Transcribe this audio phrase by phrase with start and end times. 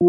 [0.00, 0.06] The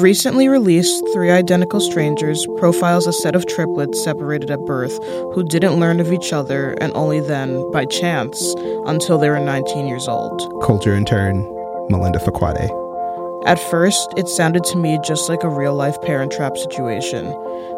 [0.00, 4.96] recently released Three Identical Strangers profiles a set of triplets separated at birth
[5.34, 8.54] who didn't learn of each other and only then, by chance,
[8.86, 10.40] until they were 19 years old.
[10.64, 11.42] Culture intern
[11.90, 12.70] Melinda Fakuade.
[13.46, 17.26] At first, it sounded to me just like a real life parent trap situation.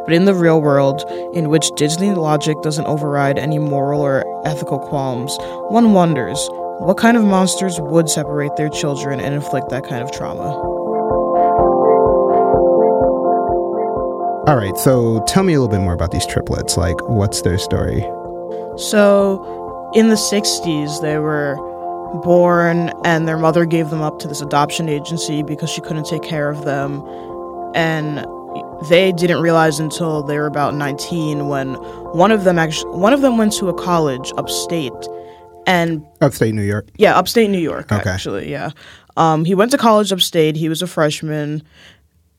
[0.04, 1.02] But in the real world,
[1.34, 5.36] in which Disney logic doesn't override any moral or ethical qualms,
[5.70, 6.39] one wonders
[6.80, 10.43] what kind of monsters would separate their children and inflict that kind of trauma?
[14.48, 16.76] All right, so tell me a little bit more about these triplets.
[16.76, 18.00] Like, what's their story?
[18.76, 21.57] So, in the 60s, they were
[22.25, 26.23] born, and their mother gave them up to this adoption agency because she couldn't take
[26.23, 27.07] care of them.
[27.75, 28.26] And
[28.89, 31.75] they didn't realize until they were about 19 when
[32.12, 34.92] one of them actually one of them went to a college upstate
[35.66, 36.89] and upstate New York.
[36.97, 37.91] Yeah, upstate New York.
[37.92, 38.08] Okay.
[38.08, 38.70] Actually, yeah.
[39.16, 40.56] Um, he went to college upstate.
[40.56, 41.62] He was a freshman,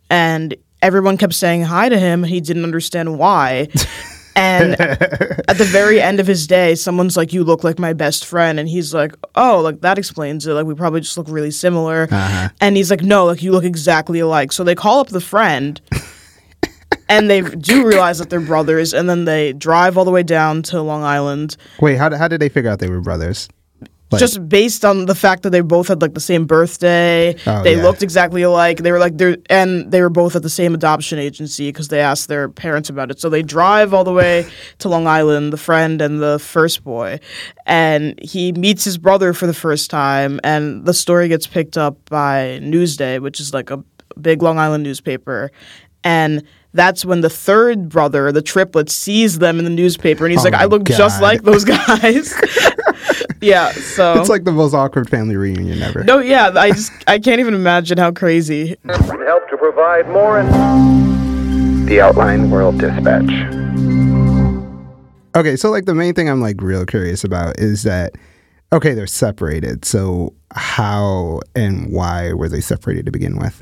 [0.10, 2.24] and everyone kept saying hi to him.
[2.24, 3.68] He didn't understand why.
[4.36, 8.26] and at the very end of his day, someone's like, "You look like my best
[8.26, 10.54] friend," and he's like, "Oh, like that explains it.
[10.54, 12.50] Like we probably just look really similar." Uh-huh.
[12.60, 15.80] And he's like, "No, like you look exactly alike." So they call up the friend.
[17.10, 20.62] And they do realize that they're brothers, and then they drive all the way down
[20.64, 21.58] to Long Island.
[21.80, 23.50] Wait, how, how did they figure out they were brothers?
[24.12, 27.64] Like- just based on the fact that they both had like the same birthday, Oh,
[27.64, 27.82] they yeah.
[27.82, 28.78] looked exactly alike.
[28.78, 32.00] They were like they're and they were both at the same adoption agency because they
[32.00, 33.20] asked their parents about it.
[33.20, 34.46] So they drive all the way
[34.80, 37.22] to Long Island, the friend and the first boy,
[37.66, 40.40] and he meets his brother for the first time.
[40.44, 43.84] And the story gets picked up by Newsday, which is like a
[44.22, 45.50] big Long Island newspaper,
[46.04, 46.44] and.
[46.76, 50.50] That's when the third brother, the triplet, sees them in the newspaper, and he's Oh
[50.50, 52.34] like, "I look just like those guys."
[53.42, 56.04] yeah, so It's like the most awkward family reunion ever.
[56.04, 58.76] no, yeah, I just I can't even imagine how crazy.
[58.86, 63.30] help to provide more and The Outline World Dispatch.
[65.36, 68.14] Okay, so like the main thing I'm like real curious about is that
[68.72, 69.86] okay, they're separated.
[69.86, 73.62] So how and why were they separated to begin with?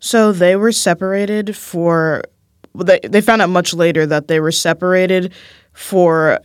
[0.00, 2.22] So they were separated for.
[2.84, 5.32] They they found out much later that they were separated
[5.72, 6.40] for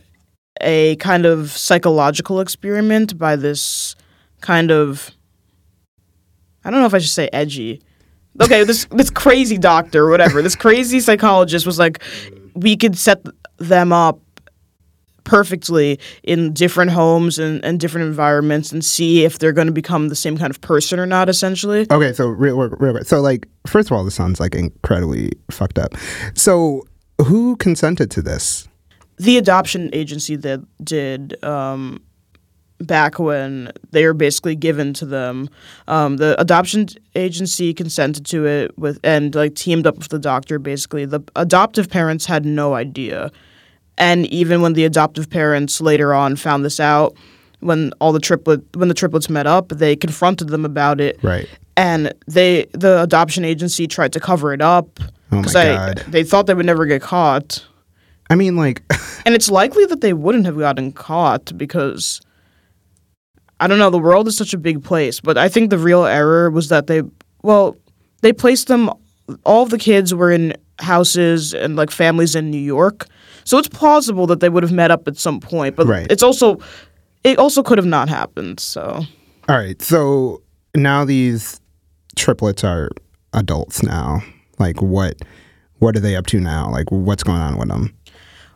[0.60, 3.96] a kind of psychological experiment by this
[4.40, 5.10] kind of.
[6.64, 7.82] I don't know if I should say edgy.
[8.40, 10.42] Okay, this this crazy doctor, or whatever.
[10.42, 12.02] This crazy psychologist was like,
[12.54, 13.24] we could set
[13.58, 14.20] them up
[15.24, 20.08] perfectly in different homes and, and different environments and see if they're going to become
[20.08, 23.06] the same kind of person or not essentially Okay, so real, real, real quick.
[23.06, 25.94] so like first of all, this sounds like incredibly fucked up.
[26.34, 26.82] So
[27.22, 28.68] who consented to this?
[29.18, 32.02] the adoption agency that did um,
[32.80, 35.48] back when they were basically given to them
[35.86, 40.58] um, the adoption agency consented to it with and like teamed up with the doctor
[40.58, 43.30] basically the adoptive parents had no idea
[43.98, 47.16] and even when the adoptive parents later on found this out
[47.60, 51.48] when all the triplet when the triplets met up they confronted them about it Right.
[51.76, 55.00] and they the adoption agency tried to cover it up
[55.32, 57.64] Oh I- they thought they would never get caught
[58.30, 58.82] I mean like
[59.26, 62.20] and it's likely that they wouldn't have gotten caught because
[63.60, 66.04] I don't know, the world is such a big place, but I think the real
[66.04, 67.02] error was that they
[67.42, 67.76] well,
[68.20, 68.90] they placed them
[69.44, 73.06] all of the kids were in houses and like families in New York.
[73.44, 76.06] So it's plausible that they would have met up at some point, but Right.
[76.10, 76.58] it's also
[77.22, 78.60] it also could have not happened.
[78.60, 79.04] So
[79.48, 80.42] all right, so
[80.74, 81.60] now these
[82.16, 82.90] triplets are
[83.32, 84.22] adults now.
[84.58, 85.16] Like what
[85.78, 86.70] what are they up to now?
[86.70, 87.94] Like what's going on with them?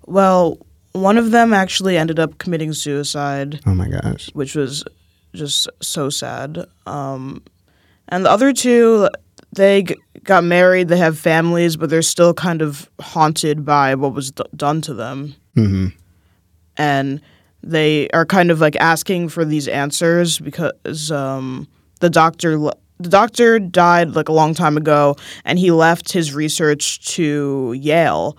[0.07, 0.59] well,
[0.93, 3.61] one of them actually ended up committing suicide.
[3.67, 4.31] Oh my gosh.
[4.33, 4.83] which was
[5.35, 6.65] just so sad.
[6.87, 7.43] Um,
[8.09, 9.09] and the other two,
[9.53, 9.85] they
[10.29, 14.45] got married, they have families, but they're still kind of haunted by what was d-
[14.55, 15.35] done to them.
[15.57, 15.93] Mhm.
[16.77, 17.21] And
[17.63, 21.67] they are kind of like asking for these answers because um,
[22.01, 22.57] the doctor.
[22.59, 25.15] le- The doctor died like a long time ago,
[25.45, 28.37] and he left his research to Yale.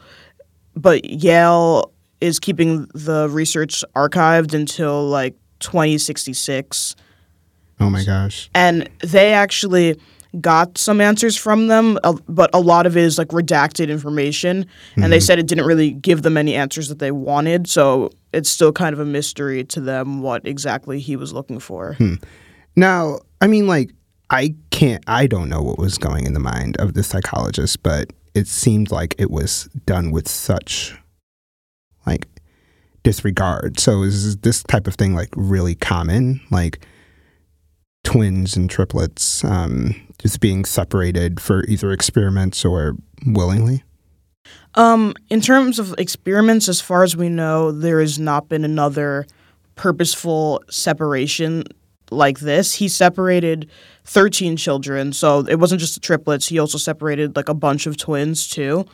[0.76, 6.96] But Yale is keeping the research archived until like 2066
[7.80, 8.50] Oh my gosh.
[8.54, 9.96] and they actually
[10.40, 11.98] got some answers from them
[12.28, 14.66] but a lot of it is like redacted information.
[14.96, 17.68] And they said it didn't really give them any answers that they wanted.
[17.68, 21.98] So it's still kind of a mystery to them what exactly he was looking for.
[22.76, 23.92] Now, I mean, like,
[24.30, 28.14] I can't, I don't know what was going in the mind of the psychologist, but
[28.36, 30.96] it seemed like it was done with such,
[32.06, 32.28] like,
[33.04, 33.80] disregard.
[33.80, 36.42] So is this type of thing, like, really common?
[36.52, 36.86] Like,
[38.04, 42.96] twins and triplets um, just being separated for either experiments or
[43.26, 43.84] willingly?
[44.76, 49.26] Um, in terms of experiments, as far as we know, there has not been another
[49.76, 51.64] purposeful separation
[52.12, 52.74] like this.
[52.76, 53.70] He separated
[54.06, 56.48] 13 children, so it wasn't just the triplets.
[56.48, 58.86] He also separated like a bunch of twins too.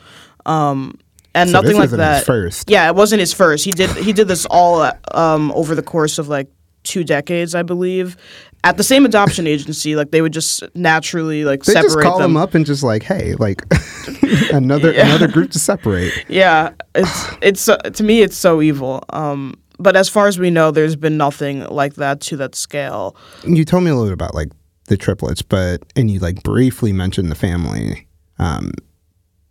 [0.44, 0.98] Um,
[1.34, 2.18] and So nothing like that.
[2.18, 2.70] his first.
[2.70, 3.64] Yeah, it wasn't his first.
[3.64, 6.48] He did he did this all um, over the course of like
[6.86, 8.16] two decades, I believe.
[8.64, 12.18] At the same adoption agency, like they would just naturally like They separate just call
[12.18, 12.32] them.
[12.34, 13.62] them up and just like, hey, like
[14.52, 15.06] another Yeah.
[15.08, 16.12] another group to separate.
[16.28, 19.04] Yeah, it's it's uh, to me it's so evil.
[19.10, 23.14] Um, but as far as we know, there's been nothing like that to that scale.
[23.44, 24.48] You told me a little bit about like
[24.86, 28.06] the triplets, but and you like briefly mentioned the family.
[28.38, 28.70] Um,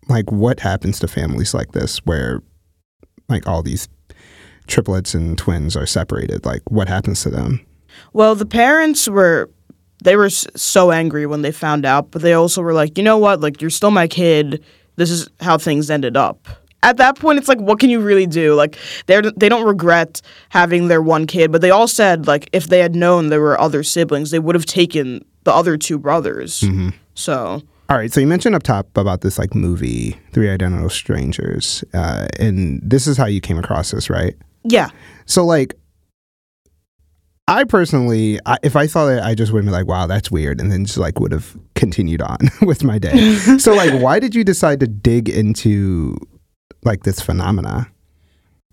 [0.08, 2.42] like what happens to families like this where
[3.30, 3.88] like all these
[4.68, 6.46] triplets and twins are separated?
[6.46, 7.66] Like what happens to them?
[8.14, 9.50] Well, the parents were
[10.04, 13.18] they were so angry when they found out, but they also were like, you know
[13.18, 13.42] what?
[13.42, 14.64] Like you're still my kid.
[14.98, 16.48] This is how things ended up.
[16.84, 18.54] At that point, it's like, what can you really do?
[18.54, 18.78] Like
[19.08, 22.80] they they don't regret having their one kid, but they all said like if they
[22.80, 26.64] had known there were other siblings, they would have taken the other two brothers.
[27.16, 31.84] So All right, so you mentioned up top about this like movie, Three Identical Strangers,
[31.94, 34.36] uh, and this is how you came across this, right?
[34.66, 34.90] Yeah,
[35.26, 35.76] So like,
[37.48, 40.32] I personally, I, if I saw that, I just would have been like, "Wow, that's
[40.32, 43.36] weird," and then just like would have continued on with my day.
[43.60, 46.18] so like, why did you decide to dig into
[46.84, 47.88] like this phenomena?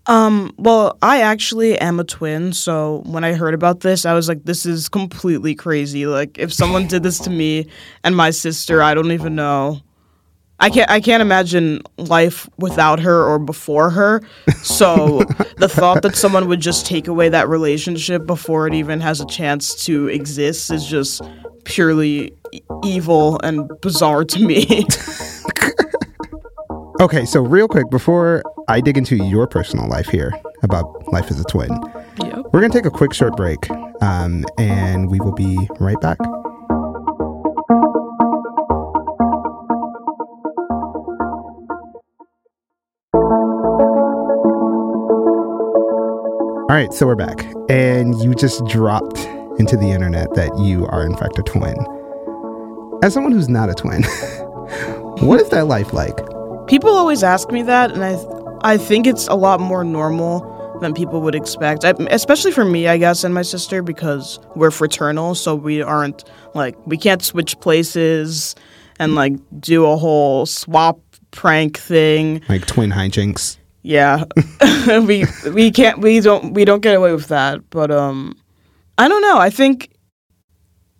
[0.05, 4.27] Um, well, I actually am a twin, so when I heard about this, I was
[4.27, 6.07] like, this is completely crazy.
[6.07, 7.67] Like if someone did this to me
[8.03, 9.81] and my sister, I don't even know.
[10.59, 14.21] I can't I can't imagine life without her or before her.
[14.61, 15.19] So
[15.57, 19.25] the thought that someone would just take away that relationship before it even has a
[19.25, 21.21] chance to exist is just
[21.65, 22.33] purely
[22.83, 24.85] evil and bizarre to me.
[27.03, 31.37] Okay, so real quick before I dig into your personal life here about life as
[31.37, 31.69] a twin,
[32.21, 32.45] yep.
[32.53, 33.69] we're gonna take a quick short break,
[34.01, 36.17] um, and we will be right back.
[46.93, 49.17] So we're back, and you just dropped
[49.57, 51.75] into the internet that you are in fact a twin.
[53.01, 54.03] As someone who's not a twin,
[55.27, 56.15] what is that life like?
[56.67, 58.15] People always ask me that, and I
[58.61, 61.83] I think it's a lot more normal than people would expect.
[61.83, 66.23] I, especially for me, I guess, and my sister because we're fraternal, so we aren't
[66.53, 68.53] like we can't switch places
[68.99, 70.99] and like do a whole swap
[71.31, 72.43] prank thing.
[72.47, 73.57] Like twin hijinks?
[73.83, 74.23] Yeah,
[74.87, 77.69] we we can't we don't we don't get away with that.
[77.69, 78.37] But um,
[78.97, 79.37] I don't know.
[79.39, 79.91] I think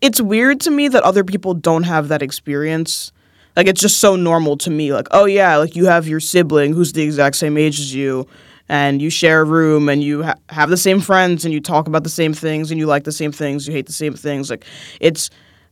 [0.01, 3.12] it's weird to me that other people don't have that experience.
[3.56, 4.94] Like it's just so normal to me.
[4.94, 8.27] Like oh yeah, like you have your sibling who's the exact same age as you,
[8.68, 11.88] and you share a room, and you ha- have the same friends, and you talk
[11.88, 14.50] about the same things, and you like the same things, you hate the same things.
[14.50, 14.65] Like
[15.00, 15.29] it's.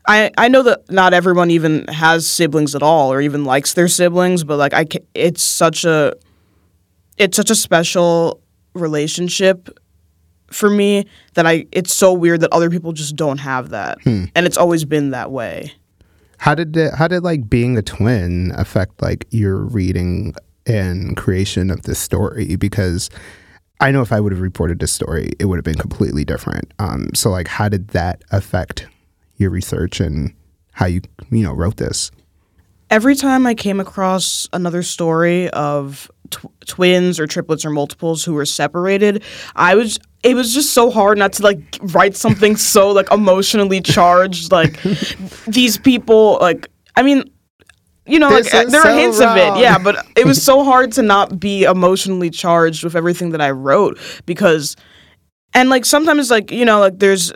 [0.07, 3.88] I, I know that not everyone even has siblings at all or even likes their
[3.88, 6.16] siblings, but like I, ca- it's such a
[7.21, 8.41] it's such a special
[8.73, 9.69] relationship
[10.47, 14.00] for me that I it's so weird that other people just don't have that.
[14.35, 15.71] And it's always been that way.
[16.40, 20.33] How did it, how did like being a twin affect like your reading
[20.66, 22.56] and creation of this story?
[22.56, 23.11] Because
[23.80, 26.73] I know if I would have reported this story, it would have been completely different.
[26.80, 28.87] Um, so like, how did that affect
[29.37, 30.33] your research and
[30.71, 32.09] how you you know wrote this?
[32.90, 38.33] Every time I came across another story of tw- twins or triplets or multiples who
[38.33, 39.23] were separated,
[39.56, 43.81] I was it was just so hard not to like write something so like emotionally
[43.81, 44.81] charged like
[45.47, 47.26] these people like I mean
[48.07, 50.64] you know, This like there are so hints of it, yeah, but it was so
[50.66, 54.76] hard to not be emotionally charged with everything that I wrote because,
[55.54, 57.31] and like sometimes, like you know, like there's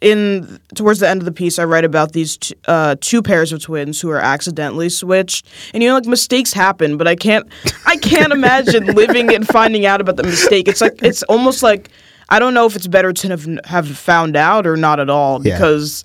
[0.00, 3.52] in towards the end of the piece, I write about these t- uh, two pairs
[3.52, 7.46] of twins who are accidentally switched, and you know, like mistakes happen, but I can't,
[7.86, 10.68] I can't imagine living and finding out about the mistake.
[10.68, 11.90] It's like it's almost like
[12.30, 15.44] I don't know if it's better to have have found out or not at all
[15.46, 15.56] Yeah.
[15.56, 16.04] because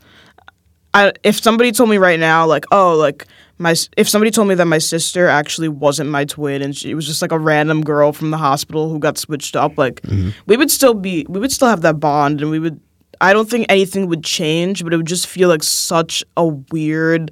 [0.93, 3.25] I, if somebody told me right now, like, oh, like
[3.57, 7.05] my, if somebody told me that my sister actually wasn't my twin and she was
[7.05, 10.01] just like a random girl from the hospital who got switched up, like,
[10.47, 12.79] we would still be, we would still have that bond, and we would.
[13.25, 17.31] I don't think anything would change, but it would just feel like such a weird,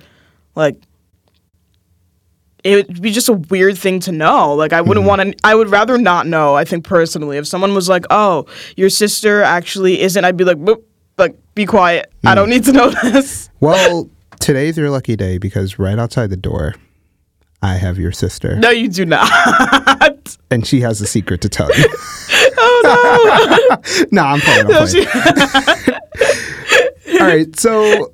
[0.55, 0.75] like.
[2.63, 4.53] It would be just a weird thing to know.
[4.53, 5.21] Like I wouldn't mm-hmm.
[5.21, 5.45] want to.
[5.45, 6.55] I would rather not know.
[6.55, 8.45] I think personally, if someone was like, "Oh,
[8.77, 10.81] your sister actually isn't," I'd be like, "Boop,"
[11.17, 12.12] like be quiet.
[12.23, 12.35] I mm.
[12.35, 13.50] don't need to know this.
[13.59, 14.09] Well,
[14.39, 16.75] today's your lucky day because right outside the door,
[17.63, 20.38] I have your sister, No, you do not.
[20.51, 21.85] and she has a secret to tell you.
[22.57, 24.65] oh no, No, I'm playing.
[24.65, 24.85] I'm no.
[24.85, 25.05] playing.
[27.24, 27.48] All right.
[27.60, 28.13] So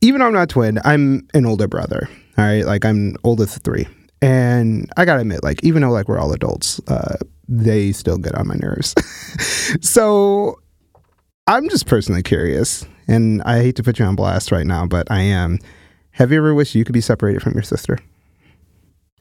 [0.00, 2.08] even though I'm not twin, I'm an older brother.
[2.36, 2.64] All right.
[2.64, 3.86] Like I'm oldest of three.
[4.20, 7.16] And I gotta admit, like, even though like we're all adults, uh,
[7.48, 8.94] they still get on my nerves.
[9.80, 10.60] so
[11.46, 15.10] I'm just personally curious, and I hate to put you on blast right now, but
[15.10, 15.58] I am.
[16.12, 17.98] Have you ever wished you could be separated from your sister?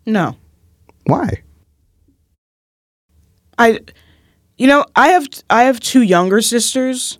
[0.06, 0.36] no.
[1.06, 1.42] Why?
[3.58, 3.80] I,
[4.58, 7.18] you know, I have I have two younger sisters,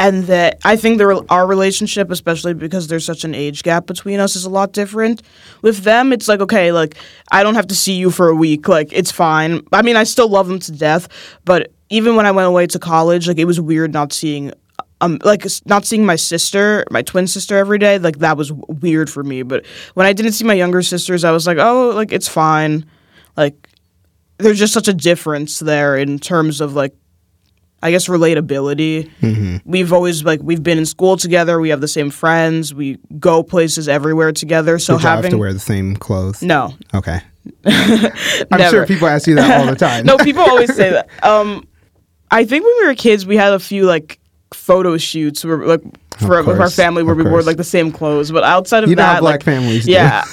[0.00, 4.34] and that I think our relationship, especially because there's such an age gap between us,
[4.34, 5.20] is a lot different.
[5.60, 6.96] With them, it's like okay, like
[7.30, 9.60] I don't have to see you for a week, like it's fine.
[9.72, 11.06] I mean, I still love them to death,
[11.44, 14.52] but even when I went away to college, like it was weird not seeing.
[15.02, 19.08] Um, like not seeing my sister, my twin sister every day, like that was weird
[19.08, 19.42] for me.
[19.42, 19.64] But
[19.94, 22.84] when I didn't see my younger sisters, I was like, oh, like it's fine.
[23.34, 23.66] Like
[24.36, 26.94] there's just such a difference there in terms of like
[27.82, 29.62] I guess relatability.
[29.64, 31.58] We've always like we've been in school together.
[31.60, 32.74] We have the same friends.
[32.74, 34.78] We go places everywhere together.
[34.78, 36.42] So Did you have having to wear the same clothes?
[36.42, 37.20] no, Okay.
[37.64, 40.04] I'm sure people ask you that all the time.
[40.04, 41.08] no, people always say that.
[41.24, 41.66] Um,
[42.30, 44.18] I think when we were kids, we had a few like
[44.52, 45.80] photo shoots where like
[46.18, 48.30] for with our family where we wore like the same clothes.
[48.30, 49.92] But outside of You know how that, black like, families do.
[49.92, 50.24] yeah.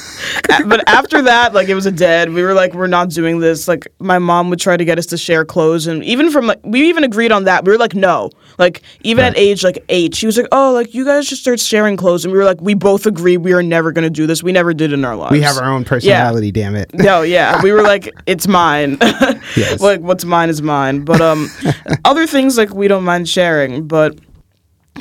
[0.65, 2.33] But after that, like it was a dead.
[2.33, 3.67] We were like, we're not doing this.
[3.67, 6.59] Like my mom would try to get us to share clothes, and even from like
[6.63, 7.65] we even agreed on that.
[7.65, 8.31] We were like, no.
[8.57, 11.59] Like even at age like eight, she was like, oh, like you guys just start
[11.59, 14.41] sharing clothes, and we were like, we both agree we are never gonna do this.
[14.41, 15.31] We never did in our lives.
[15.31, 16.93] We have our own personality, damn it.
[16.93, 18.97] No, yeah, we were like, it's mine.
[19.55, 19.79] Yes.
[19.81, 21.03] like what's mine is mine.
[21.05, 21.49] But um,
[22.05, 23.87] other things like we don't mind sharing.
[23.87, 24.19] But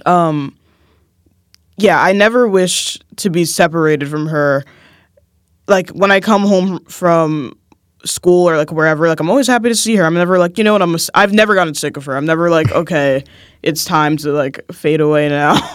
[0.06, 0.56] um,
[1.76, 4.64] yeah, I never wished to be separated from her.
[5.68, 7.58] Like when I come home from
[8.04, 10.04] school or like wherever, like I'm always happy to see her.
[10.04, 10.82] I'm never like, you know what?
[10.82, 10.94] I'm.
[10.94, 12.16] i I've never gotten sick of her.
[12.16, 13.24] I'm never like, okay,
[13.62, 15.56] it's time to like fade away now.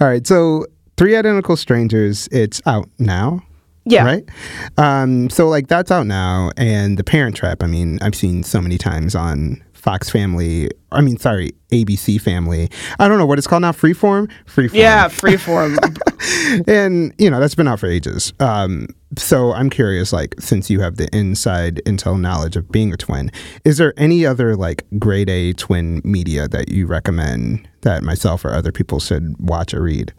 [0.00, 0.26] All right.
[0.26, 3.42] So, Three Identical Strangers, it's out now.
[3.84, 4.04] yeah.
[4.04, 4.28] Right?
[4.76, 6.50] Um, so, like, that's out now.
[6.56, 10.70] And The Parent Trap, I mean, I've seen so many times on Fox Family.
[10.90, 12.70] I mean, sorry, ABC Family.
[12.98, 13.72] I don't know what it's called now.
[13.72, 14.30] Freeform?
[14.46, 14.74] Freeform.
[14.74, 15.78] Yeah, freeform.
[16.66, 20.80] and you know that's been out for ages um, so i'm curious like since you
[20.80, 23.30] have the inside intel knowledge of being a twin
[23.64, 28.50] is there any other like grade a twin media that you recommend that myself or
[28.52, 30.12] other people should watch or read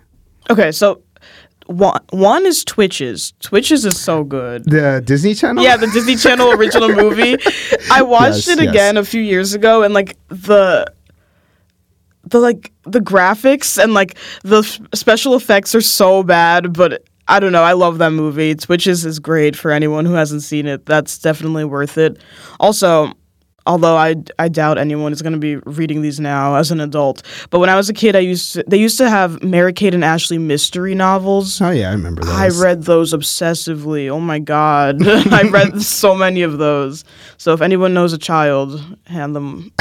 [0.50, 1.04] Okay, so
[1.68, 3.34] one one is Twitches.
[3.40, 4.64] Twitches is so good.
[4.66, 7.38] the disney channel Yeah, the Disney Channel original movie.
[7.92, 8.70] I watched Yes, it yes.
[8.70, 10.92] again a few years ago, and like the
[12.30, 17.40] the like the graphics and like the f- special effects are so bad, but I
[17.40, 17.64] don't know.
[17.64, 18.56] I love that movie.
[18.56, 20.86] Twitches is great for anyone who hasn't seen it.
[20.86, 22.18] That's definitely worth it.
[22.60, 23.14] Also.
[23.68, 27.22] Although I, I doubt anyone is going to be reading these now as an adult,
[27.52, 29.94] but when I was a kid, I used to, they used to have Mary Kate
[29.94, 31.62] and Ashley mystery novels.
[31.62, 34.10] oh yeah i remember those I read those obsessively.
[34.10, 37.04] Oh my god, I read so many of those.
[37.38, 39.72] So if anyone knows a child, hand them.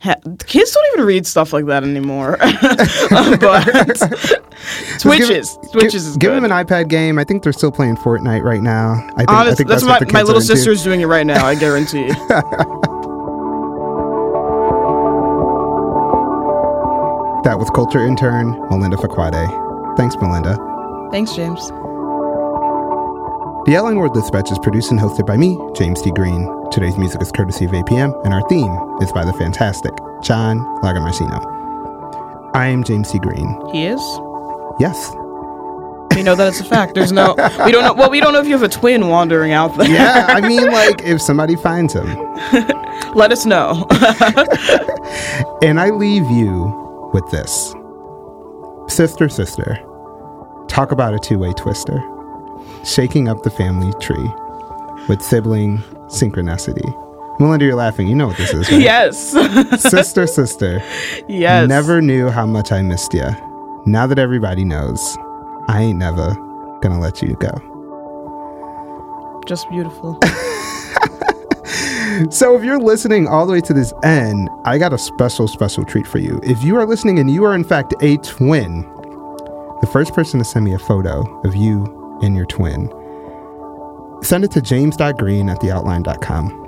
[0.00, 0.14] Ha-
[0.46, 2.36] kids don't even read stuff like that anymore.
[2.40, 3.64] but
[5.00, 6.42] Twitches, Give- Twitches give, is give good.
[6.42, 9.40] them an ipad game i think they're still playing fortnite right now i think, I
[9.40, 10.56] Honest, think that's, what my, my little are into.
[10.56, 11.44] sister's doing it right now.
[11.46, 12.08] I guarantee.
[17.44, 20.56] that was culture intern melinda fakuade thanks melinda
[21.10, 21.70] Thanks, James.
[23.68, 26.10] The Outline World Dispatch is produced and hosted by me, James T.
[26.12, 26.48] Green.
[26.70, 28.72] Today's music is courtesy of APM, and our theme
[29.02, 31.36] is by the fantastic John Lagomarsino.
[32.54, 33.18] I am James T.
[33.18, 33.60] Green.
[33.70, 34.00] He is.
[34.80, 35.10] Yes.
[36.16, 36.94] We know that it's a fact.
[36.94, 37.34] There's no.
[37.66, 37.92] We don't know.
[37.92, 39.86] Well, we don't know if you have a twin wandering out there.
[39.86, 42.06] Yeah, I mean, like, if somebody finds him.
[43.14, 43.86] Let us know.
[45.62, 47.74] And I leave you with this
[48.88, 49.78] Sister, sister,
[50.68, 52.02] talk about a two way twister,
[52.88, 54.30] shaking up the family tree
[55.08, 55.78] with sibling
[56.08, 56.94] synchronicity.
[57.40, 58.08] Melinda, you're laughing.
[58.08, 58.80] You know what this is, right?
[58.80, 59.30] yes.
[59.82, 60.82] sister, sister.
[61.28, 61.68] yes.
[61.68, 63.30] Never knew how much I missed you.
[63.86, 65.16] Now that everybody knows,
[65.68, 66.34] I ain't never
[66.82, 67.52] gonna let you go.
[69.46, 70.18] Just beautiful.
[72.30, 75.84] So, if you're listening all the way to this end, I got a special, special
[75.84, 76.40] treat for you.
[76.42, 78.80] If you are listening and you are, in fact, a twin,
[79.80, 82.88] the first person to send me a photo of you and your twin,
[84.22, 86.64] send it to james.green at theoutline.com.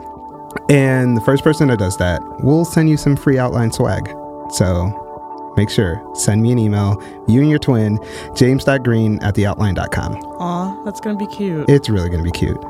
[0.68, 4.08] And the first person that does that, we'll send you some free outline swag.
[4.50, 7.98] So make sure, send me an email, you and your twin,
[8.34, 10.14] james.green at theoutline.com.
[10.16, 11.68] Aw, that's gonna be cute.
[11.68, 12.60] It's really going to be cute.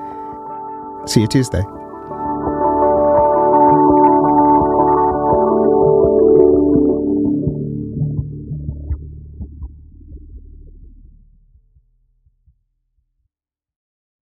[1.08, 1.62] See you Tuesday.